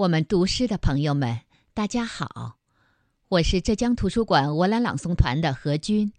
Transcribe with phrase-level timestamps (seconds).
[0.00, 1.40] 我们读诗的朋友们，
[1.74, 2.56] 大家好，
[3.28, 6.14] 我是浙江图书馆我兰朗诵团的何军，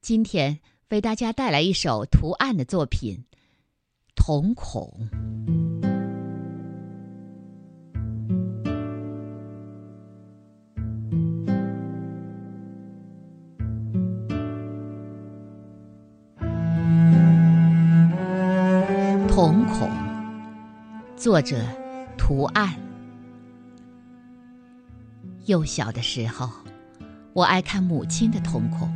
[0.00, 3.26] 今天为大家带来一首图案的作品
[4.14, 4.90] 《瞳孔》。
[19.28, 19.90] 瞳孔，
[21.18, 21.62] 作者
[22.16, 22.74] 图案。
[25.46, 26.48] 幼小的时候，
[27.34, 28.90] 我爱看母亲的瞳孔。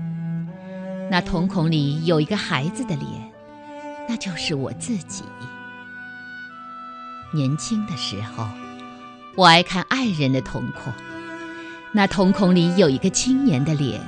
[1.10, 3.32] 那瞳孔里有一个孩子的脸，
[4.08, 5.24] 那就是我自己。
[7.34, 8.48] 年轻的时候，
[9.36, 10.90] 我爱看爱人的瞳孔。
[11.92, 14.00] 那瞳孔里有一个青年的脸，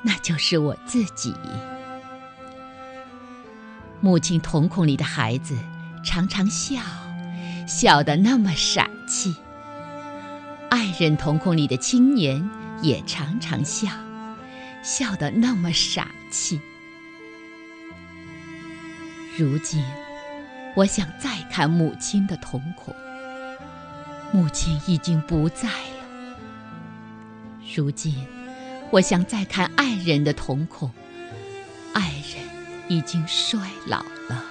[0.00, 1.34] 那就是我自己。
[4.00, 5.54] 母亲瞳孔里的孩子
[6.02, 6.80] 常常笑，
[7.68, 9.34] 笑得那么傻气。
[10.98, 12.48] 任瞳孔里的青年
[12.80, 13.88] 也常常笑，
[14.82, 16.60] 笑得那么傻气。
[19.36, 19.84] 如今，
[20.74, 22.94] 我想再看母亲的瞳孔，
[24.32, 26.38] 母亲已经不在了。
[27.74, 28.26] 如今，
[28.90, 30.90] 我想再看爱人的瞳孔，
[31.92, 32.42] 爱人
[32.88, 33.98] 已经衰老
[34.30, 34.42] 了。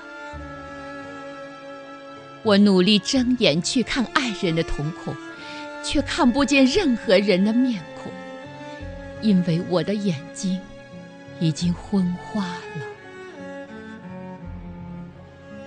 [2.44, 5.16] 我努力睁眼去看爱人的瞳孔。
[5.86, 8.12] 却看不见任何人的面孔，
[9.22, 10.60] 因为我的眼睛
[11.40, 12.82] 已经昏花了。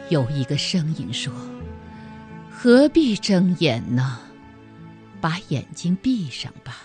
[0.08, 1.32] 有一个声音说
[2.50, 4.18] ：“何必睁眼呢？
[5.20, 6.82] 把眼睛闭上吧。”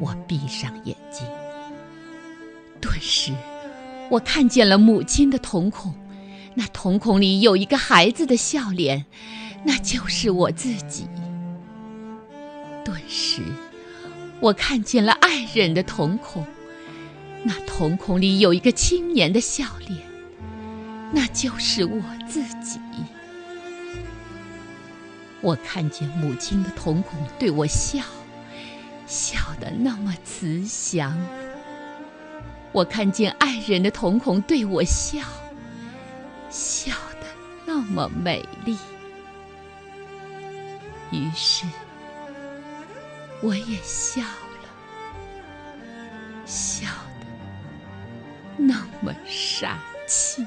[0.00, 1.24] 我闭上眼睛，
[2.80, 3.32] 顿时
[4.10, 5.94] 我看见了母亲的瞳孔，
[6.54, 9.06] 那瞳孔里有一个孩子的笑脸，
[9.64, 11.06] 那就是我自己。
[13.16, 13.40] 时，
[14.40, 16.46] 我看见了爱人的瞳孔，
[17.42, 20.02] 那瞳孔里有一个青年的笑脸，
[21.12, 22.78] 那就是我自己。
[25.40, 28.02] 我看见母亲的瞳孔对我笑，
[29.06, 31.12] 笑得那么慈祥；
[32.72, 35.20] 我看见爱人的瞳孔对我笑，
[36.50, 37.26] 笑得
[37.64, 38.76] 那么美丽。
[41.10, 41.64] 于是。
[43.42, 44.68] 我也笑了，
[46.46, 46.88] 笑
[47.20, 47.26] 得
[48.56, 50.46] 那么傻气。